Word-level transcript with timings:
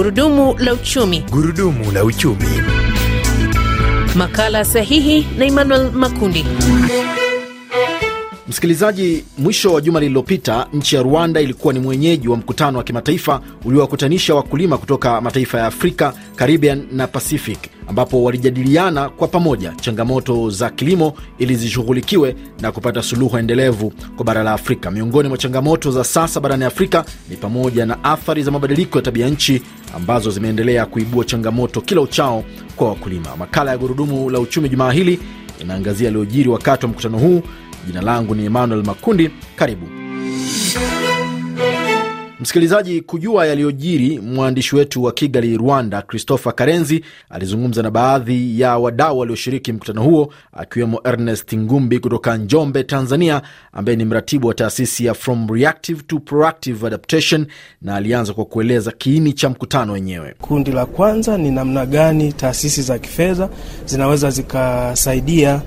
Gurudumu 0.00 0.54
la 0.58 0.72
uchumi. 0.74 1.20
Gurudumu 1.30 1.92
la 1.92 2.04
uchumi. 2.04 2.44
Makala 4.16 4.64
sahihi 4.64 5.26
na 5.38 5.44
Emmanuel 5.44 5.90
Makundi. 5.92 6.46
Msikilizaji, 8.48 9.24
mwisho 9.38 9.72
wa 9.72 9.80
juma 9.80 10.00
lililopita 10.00 10.66
nchi 10.72 10.96
ya 10.96 11.02
Rwanda 11.02 11.40
ilikuwa 11.40 11.74
ni 11.74 11.80
mwenyeji 11.80 12.28
wa 12.28 12.36
mkutano 12.36 12.78
wa 12.78 12.84
kimataifa 12.84 13.40
uliowakutanisha 13.64 14.34
wakulima 14.34 14.78
kutoka 14.78 15.20
mataifa 15.20 15.58
ya 15.58 15.66
Afrika, 15.66 16.12
Caribbean 16.36 16.86
na 16.92 17.06
Pacific, 17.06 17.58
ambapo 17.90 18.22
walijadiliana 18.22 19.08
kwa 19.08 19.28
pamoja 19.28 19.72
changamoto 19.80 20.50
za 20.50 20.70
kilimo 20.70 21.12
ili 21.38 21.54
zishughulikiwe 21.54 22.36
na 22.60 22.72
kupata 22.72 23.02
suluhu 23.02 23.38
endelevu 23.38 23.92
kwa 24.16 24.24
bara 24.24 24.42
la 24.42 24.52
Afrika. 24.52 24.90
Miongoni 24.90 25.28
mwa 25.28 25.38
changamoto 25.38 25.90
za 25.90 26.04
sasa 26.04 26.40
barani 26.40 26.64
Afrika 26.64 27.04
ni 27.30 27.36
pamoja 27.36 27.86
na 27.86 28.04
athari 28.04 28.42
za 28.42 28.50
mabadiliko 28.50 28.98
ya 28.98 29.02
tabia 29.02 29.28
nchi 29.28 29.62
ambazo 29.96 30.30
zimeendelea 30.30 30.86
kuibua 30.86 31.24
changamoto 31.24 31.80
kila 31.80 32.00
uchao 32.00 32.44
kwa 32.76 32.88
wakulima. 32.88 33.36
Makala 33.36 33.70
ya 33.70 33.78
Gurudumu 33.78 34.30
la 34.30 34.40
Uchumi 34.40 34.68
jumaa 34.68 34.92
hili 34.92 35.20
inaangazia 35.60 36.04
yaliyojiri 36.06 36.48
wakati 36.48 36.86
wa 36.86 36.92
mkutano 36.92 37.18
huu. 37.18 37.42
Jina 37.86 38.00
langu 38.02 38.34
ni 38.34 38.44
Emmanuel 38.44 38.84
Makundi. 38.84 39.30
Karibu 39.56 39.99
msikilizaji 42.40 43.00
kujua 43.00 43.46
yaliyojiri. 43.46 44.18
Mwandishi 44.18 44.76
wetu 44.76 45.02
wa 45.02 45.12
Kigali, 45.12 45.56
Rwanda, 45.56 46.02
Christopher 46.02 46.54
Karenzi 46.54 47.04
alizungumza 47.30 47.82
na 47.82 47.90
baadhi 47.90 48.60
ya 48.60 48.78
wadau 48.78 49.18
walioshiriki 49.18 49.72
mkutano 49.72 50.02
huo, 50.02 50.32
akiwemo 50.52 51.00
Ernest 51.04 51.54
Ngumbi 51.56 51.98
kutoka 51.98 52.36
Njombe, 52.36 52.84
Tanzania, 52.84 53.42
ambaye 53.72 53.96
ni 53.96 54.04
mratibu 54.04 54.46
wa 54.48 54.54
taasisi 54.54 55.04
ya 55.04 55.14
From 55.14 55.48
Reactive 55.54 56.02
to 56.02 56.18
Proactive 56.18 56.86
Adaptation, 56.86 57.46
na 57.82 57.96
alianza 57.96 58.32
kwa 58.34 58.44
kueleza 58.44 58.90
kiini 58.92 59.32
cha 59.32 59.48
mkutano 59.50 59.92
wenyewe. 59.92 60.34
Kundi 60.40 60.72
la 60.72 60.86
kwanza 60.86 61.38
ni 61.38 61.50
namna 61.50 61.86
gani 61.86 62.32
taasisi 62.32 62.82
za 62.82 62.98
kifedha 62.98 63.48
zinaweza 63.86 64.30
zikasaidia 64.30 65.62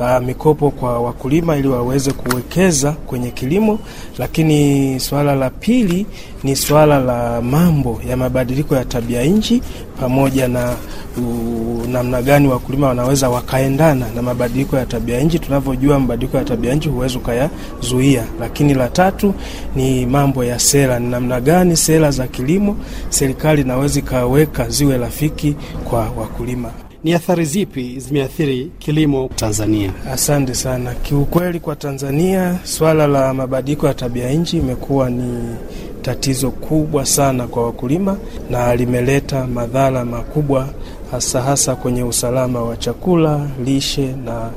uh, 0.00 0.18
mikopo 0.26 0.70
kwa 0.70 1.00
wakulima 1.00 1.56
ili 1.56 1.68
waweze 1.68 2.12
kuwekeza 2.12 2.92
kwenye 2.92 3.30
kilimo. 3.30 3.78
Lakini 4.18 5.00
suala 5.00 5.34
la 5.34 5.50
pili 5.50 6.06
ni 6.42 6.56
suala 6.56 7.00
la 7.00 7.42
mambo 7.42 8.00
ya 8.08 8.16
mabadiliko 8.16 8.76
ya 8.76 8.84
tabia 8.84 9.22
nchi 9.22 9.62
pamoja 10.00 10.48
na 10.48 10.74
uh, 11.18 11.86
namna 11.88 12.22
gani 12.22 12.48
wakulima 12.48 12.88
wanaweza 12.88 13.28
wakaendana 13.30 14.06
na 14.16 14.22
mabadiliko 14.22 14.76
ya 14.76 14.86
tabia 14.86 15.20
nchi. 15.20 15.38
Tunavyojua 15.38 16.00
mabadiliko 16.00 16.36
ya 16.36 16.44
tabia 16.44 16.74
nchi 16.74 16.88
huwezi 16.88 17.18
ukayazuia. 17.18 18.24
Lakini 18.40 18.74
la 18.74 18.88
tatu 18.88 19.34
ni 19.76 20.06
mambo 20.06 20.44
ya 20.44 20.58
sera, 20.58 20.98
ni 20.98 21.08
namna 21.08 21.40
gani 21.40 21.76
sera 21.76 22.10
za 22.10 22.26
kilimo 22.26 22.76
serikali 23.08 23.62
inaweza 23.62 23.98
ikaweka 23.98 24.68
ziwe 24.68 24.98
rafiki 24.98 25.56
kwa 25.84 26.00
wakulima. 26.00 26.70
Ni 27.04 27.12
athari 27.14 27.44
zipi 27.44 28.00
zimeathiri 28.00 28.70
kilimo 28.78 29.30
Tanzania? 29.36 29.92
Asante 30.12 30.54
sana. 30.54 30.94
Kiukweli, 30.94 31.60
kwa 31.60 31.76
Tanzania 31.76 32.58
swala 32.62 33.06
la 33.06 33.34
mabadiliko 33.34 33.86
ya 33.86 33.94
tabia 33.94 34.30
nchi 34.32 34.56
imekuwa 34.56 35.10
ni 35.10 35.56
tatizo 36.02 36.50
kubwa 36.50 37.06
sana 37.06 37.46
kwa 37.46 37.64
wakulima 37.66 38.16
na 38.50 38.76
limeleta 38.76 39.46
madhara 39.46 40.04
makubwa, 40.04 40.68
hasa 41.10 41.42
hasa 41.42 41.74
kwenye 41.76 42.02
usalama 42.02 42.62
wa 42.62 42.76
chakula, 42.76 43.46
lishe 43.64 44.06
na 44.24 44.50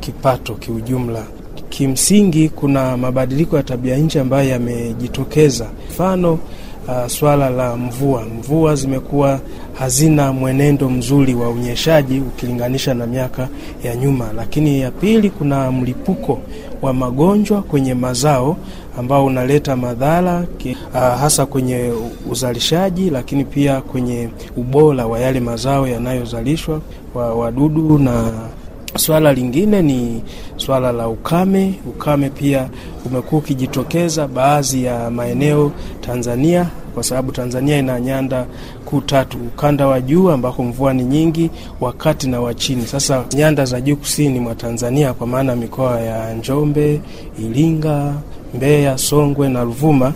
kipato 0.00 0.54
kiujumla. 0.54 1.24
Kimsingi, 1.68 2.48
kuna 2.48 2.96
mabadiliko 2.96 3.56
ya 3.56 3.62
tabia 3.62 3.96
nchi 3.96 4.18
ambayo 4.18 4.48
yamejitokeza, 4.50 5.66
mfano 5.90 6.38
Uh, 6.88 7.06
swala 7.06 7.50
la 7.50 7.76
mvua. 7.76 8.22
Mvua 8.38 8.74
zimekuwa 8.76 9.40
hazina 9.78 10.32
mwenendo 10.32 10.90
mzuri 10.90 11.34
wa 11.34 11.50
unyeshaji 11.50 12.20
ukilinganisha 12.20 12.94
na 12.94 13.06
miaka 13.06 13.48
ya 13.84 13.96
nyuma. 13.96 14.32
Lakini 14.36 14.80
ya 14.80 14.90
pili, 14.90 15.30
kuna 15.30 15.72
mlipuko 15.72 16.40
wa 16.82 16.92
magonjwa 16.92 17.62
kwenye 17.62 17.94
mazao 17.94 18.56
ambao 18.98 19.24
unaleta 19.26 19.76
madhara 19.76 20.44
uh, 20.66 20.98
hasa 21.00 21.46
kwenye 21.46 21.92
uzalishaji, 22.30 23.10
lakini 23.10 23.44
pia 23.44 23.80
kwenye 23.80 24.28
ubora 24.56 25.06
wa 25.06 25.20
yale 25.20 25.40
mazao 25.40 25.88
yanayozalishwa 25.88 26.80
wa 27.14 27.34
wadudu 27.34 27.98
na 27.98 28.30
Swala 28.96 29.32
lingine 29.32 29.82
ni 29.82 30.22
swala 30.56 30.92
la 30.92 31.08
ukame. 31.08 31.74
Ukame 31.86 32.30
pia 32.30 32.68
umekuwa 33.06 33.38
ukijitokeza 33.40 34.28
baadhi 34.28 34.84
ya 34.84 35.10
maeneo 35.10 35.72
Tanzania, 36.00 36.66
kwa 36.94 37.02
sababu 37.02 37.32
Tanzania 37.32 37.78
ina 37.78 38.00
nyanda 38.00 38.46
kuu 38.84 39.00
tatu: 39.00 39.38
ukanda 39.38 39.86
wa 39.86 40.00
juu 40.00 40.30
ambako 40.30 40.62
mvua 40.62 40.94
ni 40.94 41.02
nyingi, 41.04 41.50
wa 41.80 41.92
kati 41.92 42.28
na 42.28 42.40
wa 42.40 42.54
chini. 42.54 42.86
Sasa 42.86 43.24
nyanda 43.36 43.64
za 43.64 43.80
juu 43.80 43.96
kusini 43.96 44.40
mwa 44.40 44.54
Tanzania, 44.54 45.12
kwa 45.14 45.26
maana 45.26 45.56
mikoa 45.56 46.00
ya 46.00 46.34
Njombe, 46.34 47.00
Iringa, 47.38 48.12
Mbeya, 48.54 48.98
Songwe 48.98 49.48
na 49.48 49.64
Ruvuma, 49.64 50.12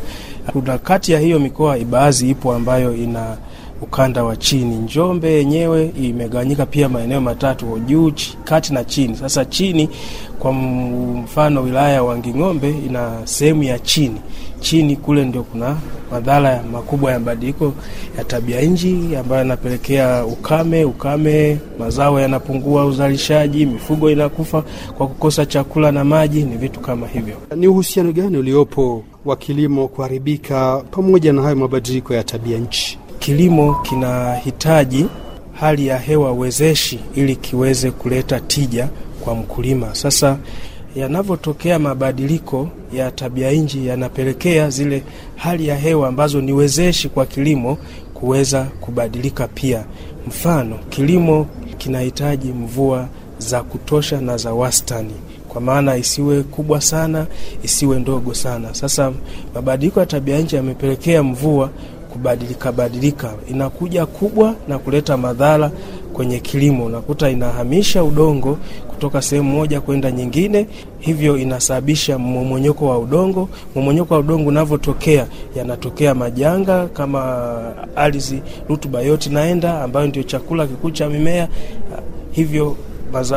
kuna 0.52 0.78
kati 0.78 1.12
ya 1.12 1.20
hiyo 1.20 1.38
mikoa 1.38 1.78
baadhi 1.78 2.30
ipo 2.30 2.52
ambayo 2.54 2.96
ina 2.96 3.36
ukanda 3.82 4.24
wa 4.24 4.36
chini. 4.36 4.76
Njombe 4.76 5.32
yenyewe 5.32 5.92
imegawanyika 6.02 6.66
pia 6.66 6.88
maeneo 6.88 7.20
matatu, 7.20 7.78
juu, 7.86 8.12
kati 8.44 8.72
na 8.74 8.84
chini. 8.84 9.16
Sasa 9.16 9.44
chini, 9.44 9.88
kwa 10.38 10.52
mfano, 10.52 11.62
wilaya 11.62 11.92
ya 11.94 12.02
Wanging'ombe 12.02 12.70
ina 12.86 13.10
sehemu 13.24 13.62
ya 13.62 13.78
chini. 13.78 14.20
Chini 14.60 14.96
kule 14.96 15.24
ndio 15.24 15.42
kuna 15.42 15.76
madhara 16.10 16.62
makubwa 16.72 17.12
ya 17.12 17.18
mabadiliko 17.18 17.72
ya 18.18 18.24
tabia 18.24 18.60
nchi 18.60 19.16
ambayo 19.20 19.38
yanapelekea 19.38 20.24
ukame. 20.26 20.84
Ukame, 20.84 21.58
mazao 21.78 22.20
yanapungua, 22.20 22.84
uzalishaji, 22.86 23.66
mifugo 23.66 24.10
inakufa 24.10 24.62
kwa 24.98 25.06
kukosa 25.06 25.46
chakula 25.46 25.92
na 25.92 26.04
maji, 26.04 26.42
ni 26.42 26.56
vitu 26.56 26.80
kama 26.80 27.06
hivyo. 27.06 27.36
Ni 27.56 27.68
uhusiano 27.68 28.12
gani 28.12 28.36
uliopo 28.36 29.04
wa 29.24 29.36
kilimo 29.36 29.88
kuharibika 29.88 30.84
pamoja 30.90 31.32
na 31.32 31.42
hayo 31.42 31.56
mabadiliko 31.56 32.14
ya 32.14 32.24
tabia 32.24 32.58
nchi? 32.58 32.97
Kilimo 33.28 33.74
kinahitaji 33.74 35.06
hali 35.52 35.86
ya 35.86 35.98
hewa 35.98 36.32
wezeshi 36.32 37.00
ili 37.14 37.36
kiweze 37.36 37.90
kuleta 37.90 38.40
tija 38.40 38.88
kwa 39.24 39.34
mkulima. 39.34 39.94
Sasa 39.94 40.38
yanavyotokea 40.96 41.78
mabadiliko 41.78 42.68
ya 42.92 43.10
tabia 43.10 43.50
nchi 43.50 43.86
yanapelekea 43.86 44.70
zile 44.70 45.02
hali 45.36 45.68
ya 45.68 45.76
hewa 45.76 46.08
ambazo 46.08 46.40
ni 46.40 46.52
wezeshi 46.52 47.08
kwa 47.08 47.26
kilimo 47.26 47.78
kuweza 48.14 48.64
kubadilika 48.80 49.48
pia. 49.48 49.84
Mfano, 50.26 50.78
kilimo 50.88 51.46
kinahitaji 51.78 52.48
mvua 52.52 53.08
za 53.38 53.62
kutosha 53.62 54.20
na 54.20 54.36
za 54.36 54.52
wastani, 54.52 55.14
kwa 55.48 55.60
maana 55.60 55.96
isiwe 55.96 56.42
kubwa 56.42 56.80
sana, 56.80 57.26
isiwe 57.62 57.98
ndogo 58.00 58.34
sana. 58.34 58.74
Sasa 58.74 59.12
mabadiliko 59.54 60.00
ya 60.00 60.06
tabia 60.06 60.38
nchi 60.38 60.56
yamepelekea 60.56 61.22
mvua 61.22 61.70
kubadilika 62.12 62.72
badilika, 62.72 63.34
inakuja 63.50 64.06
kubwa 64.06 64.54
na 64.68 64.78
kuleta 64.78 65.16
madhara 65.16 65.70
kwenye 66.12 66.38
kilimo. 66.40 66.84
Unakuta 66.84 67.30
inahamisha 67.30 68.04
udongo 68.04 68.58
kutoka 68.88 69.22
sehemu 69.22 69.50
moja 69.50 69.80
kwenda 69.80 70.10
nyingine, 70.10 70.66
hivyo 70.98 71.38
inasababisha 71.38 72.18
mmomonyoko 72.18 72.86
wa 72.86 72.98
udongo. 72.98 73.48
Mmomonyoko 73.74 74.14
wa 74.14 74.20
udongo 74.20 74.48
unavyotokea, 74.48 75.26
yanatokea 75.56 76.14
majanga 76.14 76.86
kama 76.86 77.48
ardhi, 77.96 78.42
rutuba 78.68 79.00
yote 79.00 79.30
naenda, 79.30 79.82
ambayo 79.82 80.06
ndio 80.06 80.22
chakula 80.22 80.66
kikuu 80.66 80.90
cha 80.90 81.08
mimea, 81.08 81.48
hivyo 82.32 82.76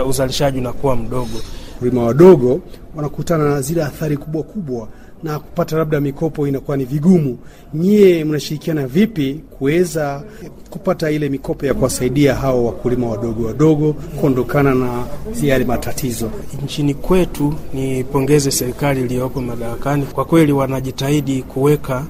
uzalishaji 0.10 0.60
unakuwa 0.60 0.96
mdogo. 0.96 1.38
Wakulima 1.74 2.04
wadogo 2.04 2.60
wanakutana 2.96 3.50
na 3.50 3.62
zile 3.62 3.84
athari 3.84 4.18
kubwa 4.18 4.44
kubwa 4.44 4.88
na 5.24 5.40
kupata 5.40 5.78
labda 5.78 6.00
mikopo 6.00 6.48
inakuwa 6.48 6.78
ni 6.78 6.86
vigumu. 6.86 7.38
Nyie 7.74 8.24
mnashirikiana 8.26 8.88
vipi 8.88 9.40
kuweza 9.50 10.24
kupata 10.70 11.12
ile 11.12 11.30
mikopo 11.30 11.66
ya 11.66 11.74
kuwasaidia 11.74 12.36
hao 12.36 12.66
wakulima 12.66 13.08
wadogo 13.10 13.46
wadogo 13.48 13.94
kuondokana 13.94 14.76
na 14.76 15.04
yale 15.44 15.66
matatizo? 15.66 16.32
Nchini 16.64 16.94
kwetu, 16.94 17.54
nipongeze 17.74 18.52
serikali 18.52 19.02
iliyopo 19.02 19.42
madarakani, 19.42 20.06
kwa 20.06 20.26
kweli 20.26 20.52
wanajitahidi 20.52 21.44
kuweka 21.44 22.06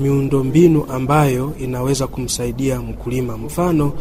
miundombinu 0.00 0.84
ambayo 0.90 1.52
inaweza 1.60 2.06
kumsaidia 2.06 2.80
mkulima. 2.80 3.36
Mfano, 3.38 3.92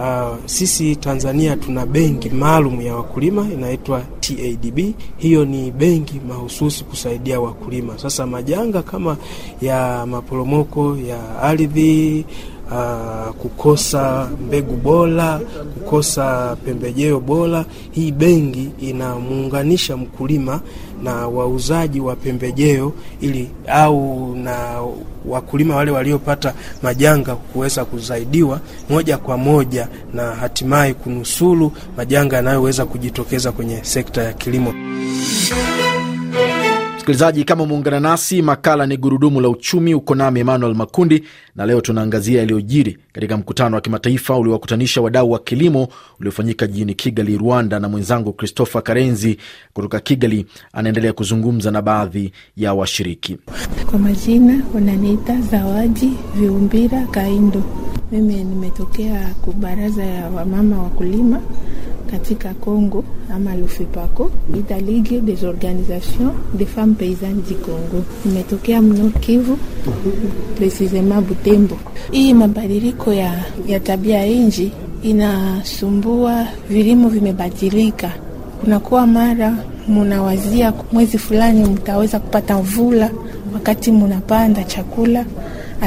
Uh, 0.00 0.36
sisi 0.46 0.96
Tanzania 0.96 1.56
tuna 1.56 1.86
benki 1.86 2.30
maalum 2.30 2.80
ya 2.80 2.96
wakulima 2.96 3.46
inaitwa 3.54 4.02
TADB. 4.20 4.78
Hiyo 5.16 5.44
ni 5.44 5.70
benki 5.70 6.20
mahususi 6.28 6.84
kusaidia 6.84 7.40
wakulima. 7.40 7.98
Sasa 7.98 8.26
majanga 8.26 8.82
kama 8.82 9.16
ya 9.62 10.06
maporomoko 10.06 10.96
ya 11.08 11.42
ardhi 11.42 12.24
uh, 12.70 13.34
kukosa 13.34 14.28
mbegu 14.46 14.76
bora, 14.76 15.40
kukosa 15.74 16.56
pembejeo 16.64 17.20
bora. 17.20 17.64
Hii 17.90 18.12
benki 18.12 18.68
inamuunganisha 18.80 19.96
mkulima 19.96 20.60
na 21.02 21.28
wauzaji 21.28 22.00
wa 22.00 22.16
pembejeo 22.16 22.92
ili 23.20 23.50
au 23.66 24.34
na 24.36 24.82
wakulima 25.26 25.76
wale 25.76 25.90
waliopata 25.90 26.54
majanga 26.82 27.36
kuweza 27.36 27.84
kusaidiwa 27.84 28.60
moja 28.90 29.18
kwa 29.18 29.36
moja 29.36 29.88
na 30.14 30.22
hatimaye 30.34 30.94
kunusuru 30.94 31.72
majanga 31.96 32.36
yanayoweza 32.36 32.86
kujitokeza 32.86 33.52
kwenye 33.52 33.78
sekta 33.84 34.22
ya 34.22 34.32
kilimo. 34.32 34.74
Msikilizaji, 37.00 37.44
kama 37.44 37.62
umeungana 37.62 38.00
nasi, 38.00 38.42
makala 38.42 38.86
ni 38.86 38.96
gurudumu 38.96 39.40
la 39.40 39.48
uchumi. 39.48 39.94
Uko 39.94 40.14
nami 40.14 40.40
Emmanuel 40.40 40.74
Makundi, 40.74 41.24
na 41.56 41.66
leo 41.66 41.80
tunaangazia 41.80 42.38
yaliyojiri 42.40 42.98
katika 43.12 43.36
mkutano 43.36 43.74
wa 43.76 43.80
kimataifa 43.80 44.36
uliowakutanisha 44.38 45.00
wadau 45.00 45.30
wa 45.30 45.38
kilimo 45.38 45.88
uliofanyika 46.20 46.66
jijini 46.66 46.94
Kigali, 46.94 47.38
Rwanda, 47.38 47.80
na 47.80 47.88
mwenzangu 47.88 48.32
Christopher 48.32 48.82
Karenzi 48.82 49.36
kutoka 49.72 50.00
Kigali 50.00 50.46
anaendelea 50.72 51.12
kuzungumza 51.12 51.70
na 51.70 51.82
baadhi 51.82 52.32
ya 52.56 52.74
washiriki. 52.74 53.38
Kwa 53.90 53.98
majina 53.98 54.62
wananiita 54.74 55.40
Zawadi 55.40 56.12
Viumbira 56.36 57.06
Kaindo. 57.06 57.62
Mimi 58.12 58.34
nimetokea 58.44 59.34
ku 59.42 59.52
baraza 59.52 60.04
ya 60.04 60.30
wamama 60.30 60.82
wakulima 60.82 61.40
katika 62.10 62.54
Congo 62.54 63.04
ama 63.34 63.54
Lufipako, 63.56 64.30
ita 64.58 64.78
Ligue 64.80 65.20
des 65.20 65.42
Organisations 65.44 66.32
des 66.54 66.66
Femmes 66.68 66.96
Paysannes 66.98 67.42
du 67.48 67.54
Congo. 67.54 68.04
imetokea 68.26 68.82
mno 68.82 69.10
Kivu, 69.20 69.58
precisement 70.56 71.26
Butembo. 71.28 71.76
Hii 72.10 72.34
mabadiliko 72.34 73.12
ya, 73.12 73.44
ya 73.66 73.80
tabia 73.80 74.26
inji 74.26 74.72
inasumbua, 75.02 76.46
vilimo 76.70 77.08
vimebadilika. 77.08 78.10
Kunakuwa 78.60 79.06
mara 79.06 79.56
munawazia 79.88 80.72
mwezi 80.92 81.18
fulani 81.18 81.64
mtaweza 81.68 82.18
kupata 82.20 82.58
mvula 82.58 83.10
wakati 83.54 83.92
munapanda 83.92 84.64
chakula, 84.64 85.24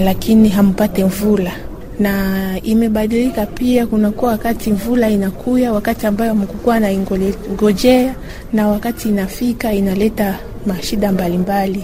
lakini 0.03 0.49
hampate 0.49 1.05
mvula 1.05 1.51
na 1.99 2.59
imebadilika 2.63 3.45
pia. 3.45 3.87
Kunakuwa 3.87 4.31
wakati 4.31 4.71
mvula 4.71 5.09
inakuya, 5.09 5.73
wakati 5.73 6.07
ambayo 6.07 6.35
mkukuwa 6.35 6.79
na 6.79 6.91
ingojea, 6.91 8.15
na 8.53 8.67
wakati 8.67 9.09
inafika 9.09 9.73
inaleta 9.73 10.39
mashida 10.65 11.11
mbalimbali. 11.11 11.83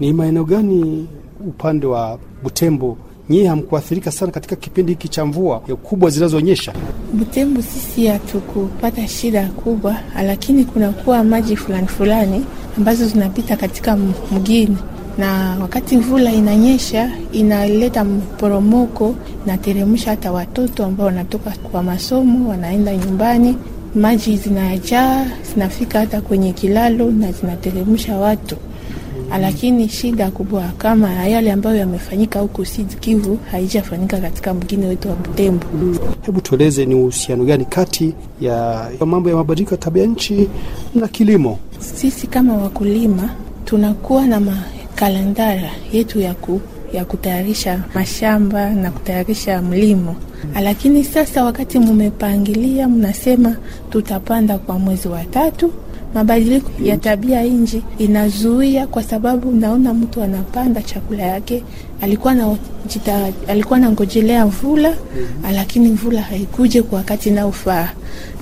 Ni 0.00 0.12
maeneo 0.12 0.44
gani 0.44 1.06
upande 1.48 1.86
wa 1.86 2.18
Butembo 2.42 2.98
nyie 3.30 3.46
hamkuathirika 3.48 4.10
sana 4.10 4.32
katika 4.32 4.56
kipindi 4.56 4.92
hiki 4.92 5.08
cha 5.08 5.24
mvua 5.26 5.58
kubwa 5.60 6.10
zinazonyesha? 6.10 6.72
Butembo 7.12 7.62
sisi 7.62 8.06
hatukupata 8.06 9.08
shida 9.08 9.46
kubwa, 9.48 9.96
lakini 10.26 10.64
kunakuwa 10.64 11.24
maji 11.24 11.56
fulani 11.56 11.86
fulani 11.86 12.44
ambazo 12.76 13.06
zinapita 13.06 13.56
katika 13.56 13.96
mgini 14.32 14.76
na 15.18 15.56
wakati 15.60 15.96
mvula 15.96 16.32
inanyesha 16.32 17.10
inaleta 17.32 18.04
mporomoko, 18.04 19.14
inateremsha 19.44 20.10
hata 20.10 20.32
watoto 20.32 20.84
ambao 20.84 21.06
wanatoka 21.06 21.50
kwa 21.50 21.82
masomo 21.82 22.48
wanaenda 22.50 22.96
nyumbani, 22.96 23.56
maji 23.94 24.36
zinajaa 24.36 25.26
zinafika 25.54 25.98
hata 25.98 26.20
kwenye 26.20 26.52
kilalo 26.52 27.10
na 27.10 27.32
zinateremsha 27.32 28.16
watu. 28.16 28.56
Lakini 29.40 29.88
shida 29.88 30.30
kubwa 30.30 30.62
kama 30.78 31.10
yale 31.26 31.52
ambayo 31.52 31.76
yamefanyika 31.76 32.40
huko 32.40 32.64
Sud 32.64 32.96
Kivu 33.00 33.38
haijafanyika 33.50 34.18
katika 34.18 34.54
mgine 34.54 34.86
wetu 34.86 35.08
wa 35.08 35.14
Butembo. 35.16 35.66
Hebu 36.22 36.40
tueleze 36.40 36.86
ni 36.86 36.94
uhusiano 36.94 37.44
gani 37.44 37.64
kati 37.64 38.14
ya 38.40 38.86
mambo 39.06 39.30
ya 39.30 39.36
mabadiliko 39.36 39.70
ya 39.74 39.78
tabia 39.80 40.06
nchi 40.06 40.48
na 40.94 41.08
kilimo? 41.08 41.58
Sisi 41.78 42.26
kama 42.26 42.56
wakulima 42.56 43.30
tunakuwa 43.64 44.26
na 44.26 44.40
ma 44.40 44.56
kalendara 44.98 45.70
yetu 45.92 46.20
ya, 46.20 46.34
ku, 46.34 46.60
ya 46.92 47.04
kutayarisha 47.04 47.80
mashamba 47.94 48.70
na 48.70 48.90
kutayarisha 48.90 49.62
mlimo, 49.62 50.16
lakini 50.62 51.04
sasa 51.04 51.44
wakati 51.44 51.78
mumepangilia, 51.78 52.88
mnasema 52.88 53.56
tutapanda 53.90 54.58
kwa 54.58 54.78
mwezi 54.78 55.08
wa 55.08 55.24
tatu, 55.24 55.72
mabadiliko 56.14 56.70
ya 56.82 56.96
tabia 56.96 57.42
nchi 57.42 57.82
inazuia, 57.98 58.86
kwa 58.86 59.02
sababu 59.02 59.52
naona 59.52 59.94
mtu 59.94 60.22
anapanda 60.22 60.82
chakula 60.82 61.22
yake. 61.22 61.62
Alikuwa 62.00 62.34
na 62.34 62.56
jita, 62.86 63.28
alikuwa 63.48 63.78
nangojelea 63.78 64.46
mvula, 64.46 64.94
lakini 65.54 65.88
mvula 65.88 66.22
haikuje 66.22 66.82
kwa 66.82 66.98
wakati 66.98 67.30
naofaa, 67.30 67.88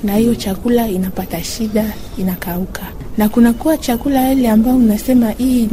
na 0.05 0.17
hiyo 0.17 0.35
chakula 0.35 0.89
inapata 0.89 1.43
shida, 1.45 1.85
inakauka 2.19 2.83
na 3.19 3.29
kunakuwa 3.29 3.77
chakula 3.79 4.33
ile 4.33 4.51
ambayo 4.51 4.77
unasema 4.77 5.31
hii 5.31 5.69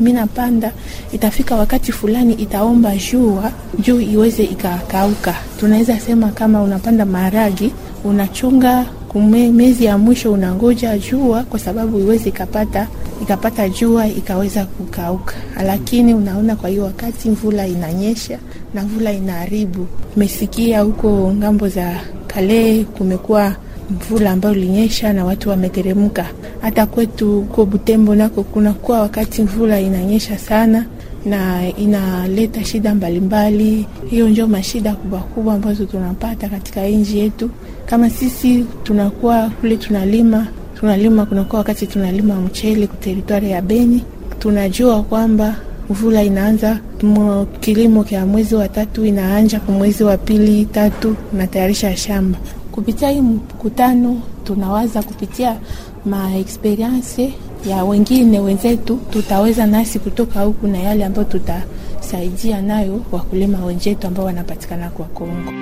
mi 0.00 0.12
napanda 0.12 0.72
itafika 1.12 1.56
wakati 1.56 1.92
fulani 1.92 2.34
itaomba 2.34 2.92
jua 2.96 3.52
juu 3.78 4.00
iweze 4.00 4.44
ikakauka. 4.44 5.34
Tunaweza 5.60 6.00
sema 6.00 6.28
kama 6.28 6.62
unapanda 6.62 7.04
maharagi 7.06 7.72
unachunga 8.04 8.84
kume, 9.08 9.50
mezi 9.52 9.84
ya 9.84 9.98
mwisho 9.98 10.32
unangoja 10.32 10.98
jua 10.98 11.42
kwa 11.42 11.58
sababu 11.58 11.98
iweze 11.98 12.28
ikapata 12.28 12.88
ikapata 13.22 13.68
jua 13.68 14.06
ikaweza 14.08 14.64
kukauka, 14.64 15.34
lakini 15.66 16.14
unaona, 16.14 16.56
kwa 16.56 16.68
hiyo 16.70 16.84
wakati 16.84 17.30
mvula 17.30 17.66
inanyesha 17.66 18.38
na 18.74 18.82
mvula 18.82 19.12
inaharibu. 19.12 19.86
Umesikia 20.16 20.80
huko 20.80 21.34
ng'ambo 21.34 21.68
za 21.68 22.00
Kale 22.26 22.84
kumekuwa 22.84 23.56
mvula 23.90 24.30
ambayo 24.30 24.54
ilinyesha 24.54 25.12
na 25.12 25.24
watu 25.24 25.50
wameteremka. 25.50 26.26
Hata 26.60 26.86
kwetu 26.86 27.32
huko 27.32 27.66
Butembo 27.66 28.14
nako 28.14 28.42
kunakuwa 28.42 29.00
wakati 29.00 29.42
mvula 29.42 29.80
inanyesha 29.80 30.38
sana 30.38 30.84
na 31.26 31.68
inaleta 31.68 32.64
shida 32.64 32.94
mbalimbali. 32.94 33.86
Hiyo 34.10 34.28
ndio 34.28 34.46
mashida 34.46 34.94
kubwa 34.94 35.18
kubwa 35.20 35.54
ambazo 35.54 35.84
tunapata 35.86 36.48
katika 36.48 36.86
nchi 36.86 37.18
yetu. 37.18 37.50
Kama 37.86 38.10
sisi 38.10 38.64
tunakuwa 38.82 39.50
kule 39.60 39.76
tunalima 39.76 40.46
tunalima, 40.80 41.26
kunakuwa 41.26 41.58
wakati 41.58 41.86
tunalima 41.86 42.34
mchele 42.34 42.86
ku 42.86 42.96
teritwari 42.96 43.50
ya 43.50 43.62
Beni, 43.62 44.02
tunajua 44.38 45.02
kwamba 45.02 45.56
mvula 45.90 46.22
inaanza 46.22 46.78
kilimo 47.60 48.04
kya 48.04 48.26
mwezi 48.26 48.54
wa 48.54 48.68
tatu 48.68 49.04
inaanja 49.04 49.60
kwa 49.60 49.74
mwezi 49.74 50.04
wa 50.04 50.16
pili 50.16 50.64
tatu, 50.64 51.16
unatayarisha 51.32 51.96
shamba 51.96 52.38
kupitia 52.74 53.10
hii 53.10 53.20
mkutano 53.20 54.20
tunawaza 54.44 55.02
kupitia 55.02 55.56
maeksperiense 56.04 57.32
ya 57.68 57.84
wengine 57.84 58.40
wenzetu, 58.40 58.96
tutaweza 59.10 59.66
nasi 59.66 59.98
kutoka 59.98 60.40
huku 60.42 60.66
na 60.66 60.78
yale 60.78 61.04
ambayo 61.04 61.24
tutasaidia 61.24 62.62
nayo 62.62 63.00
wakulima 63.12 63.64
wenzetu 63.64 64.06
ambao 64.06 64.24
wanapatikana 64.26 64.90
kwa 64.90 65.06
Kongo. 65.06 65.52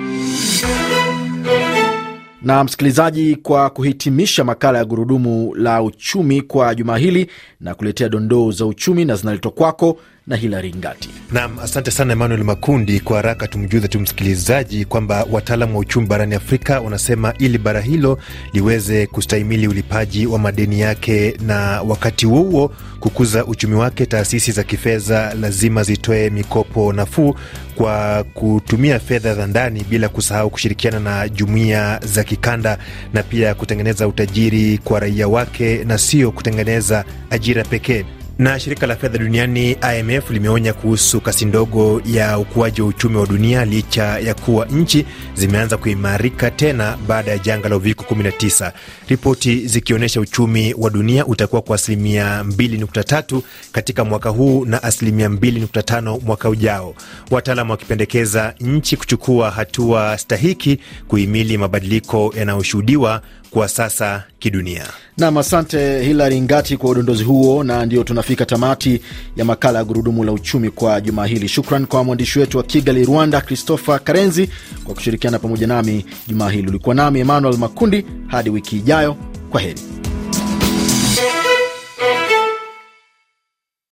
Na 2.43 2.63
msikilizaji, 2.63 3.35
kwa 3.35 3.69
kuhitimisha 3.69 4.43
makala 4.43 4.77
ya 4.77 4.85
gurudumu 4.85 5.55
la 5.55 5.81
uchumi 5.83 6.41
kwa 6.41 6.75
juma 6.75 6.97
hili 6.97 7.27
na 7.59 7.75
kuletea 7.75 8.09
dondoo 8.09 8.51
za 8.51 8.65
uchumi 8.65 9.05
na 9.05 9.15
zinaletwa 9.15 9.51
kwako 9.51 9.97
na 10.27 10.35
Hilari 10.35 10.73
Ngati. 10.77 11.09
Naam, 11.31 11.59
asante 11.59 11.91
sana 11.91 12.13
Emmanuel 12.13 12.43
Makundi. 12.43 12.99
Kwa 12.99 13.15
haraka 13.17 13.47
tumjuze 13.47 13.87
tu 13.87 13.99
msikilizaji 13.99 14.85
kwamba 14.85 15.25
wataalam 15.31 15.73
wa 15.75 15.79
uchumi 15.81 16.07
barani 16.07 16.35
Afrika 16.35 16.79
wanasema 16.79 17.33
ili 17.39 17.57
bara 17.57 17.81
hilo 17.81 18.19
liweze 18.53 19.07
kustahimili 19.07 19.67
ulipaji 19.67 20.25
wa 20.27 20.39
madeni 20.39 20.79
yake 20.79 21.37
na 21.45 21.81
wakati 21.81 22.25
huo 22.25 22.41
huo 22.43 22.71
kukuza 22.99 23.45
uchumi 23.45 23.75
wake, 23.75 24.05
taasisi 24.05 24.51
za 24.51 24.63
kifedha 24.63 25.33
lazima 25.33 25.83
zitoe 25.83 26.29
mikopo 26.29 26.93
nafuu 26.93 27.35
kwa 27.75 28.23
kutumia 28.23 28.99
fedha 28.99 29.35
za 29.35 29.47
ndani 29.47 29.83
bila 29.89 30.09
kusahau 30.09 30.49
kushirikiana 30.49 30.99
na 30.99 31.29
jumuiya 31.29 31.99
za 32.05 32.23
kikanda 32.23 32.77
na 33.13 33.23
pia 33.23 33.53
kutengeneza 33.55 34.07
utajiri 34.07 34.77
kwa 34.77 34.99
raia 34.99 35.27
wake 35.27 35.83
na 35.83 35.97
sio 35.97 36.31
kutengeneza 36.31 37.05
ajira 37.29 37.63
pekee. 37.63 38.05
Na 38.37 38.59
shirika 38.59 38.87
la 38.87 38.95
fedha 38.95 39.17
duniani 39.17 39.71
IMF 39.99 40.29
limeonya 40.29 40.73
kuhusu 40.73 41.21
kasi 41.21 41.45
ndogo 41.45 42.01
ya 42.05 42.39
ukuaji 42.39 42.81
wa 42.81 42.87
uchumi 42.87 43.15
wa 43.17 43.25
dunia 43.27 43.65
licha 43.65 44.19
ya 44.19 44.33
kuwa 44.33 44.65
nchi 44.65 45.05
zimeanza 45.35 45.77
kuimarika 45.77 46.51
tena 46.51 46.97
baada 47.07 47.31
ya 47.31 47.37
janga 47.37 47.69
la 47.69 47.75
uviko 47.77 48.15
19, 48.15 48.71
ripoti 49.07 49.67
zikionyesha 49.67 50.21
uchumi 50.21 50.73
wa 50.77 50.89
dunia 50.89 51.25
utakuwa 51.25 51.61
kwa 51.61 51.75
asilimia 51.75 52.43
2.3 52.43 53.41
katika 53.71 54.05
mwaka 54.05 54.29
huu 54.29 54.65
na 54.65 54.83
asilimia 54.83 55.27
2.5 55.27 56.19
mwaka 56.25 56.49
ujao, 56.49 56.95
wataalam 57.31 57.69
wakipendekeza 57.69 58.53
nchi 58.59 58.97
kuchukua 58.97 59.51
hatua 59.51 60.17
stahiki 60.17 60.79
kuhimili 61.07 61.57
mabadiliko 61.57 62.33
yanayoshuhudiwa 62.37 63.21
kwa 63.53 63.67
sasa 63.67 64.23
kidunia. 64.39 64.83
Nam, 65.17 65.37
asante 65.37 66.03
Hilary 66.03 66.41
Ngati 66.41 66.77
kwa 66.77 66.89
udondozi 66.89 67.23
huo, 67.23 67.63
na 67.63 67.85
ndio 67.85 68.03
tunafika 68.03 68.45
tamati 68.45 69.01
ya 69.35 69.45
makala 69.45 69.79
ya 69.79 69.85
Gurudumu 69.85 70.23
la 70.23 70.31
Uchumi 70.31 70.69
kwa 70.69 71.01
juma 71.01 71.25
hili. 71.25 71.47
Shukran 71.47 71.85
kwa 71.85 72.03
mwandishi 72.03 72.39
wetu 72.39 72.57
wa 72.57 72.63
Kigali, 72.63 73.05
Rwanda, 73.05 73.41
Christopher 73.41 73.99
Karenzi 74.03 74.49
kwa 74.83 74.93
kushirikiana 74.95 75.39
pamoja 75.39 75.67
nami 75.67 76.05
juma 76.27 76.49
hili. 76.51 76.67
Ulikuwa 76.67 76.95
nami 76.95 77.19
Emmanuel 77.19 77.57
Makundi. 77.57 78.05
Hadi 78.27 78.49
wiki 78.49 78.77
ijayo, 78.77 79.15
kwa 79.49 79.61
heri. 79.61 79.81